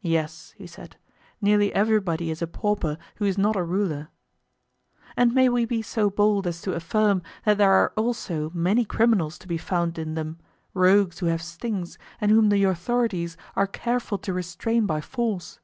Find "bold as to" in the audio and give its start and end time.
6.08-6.72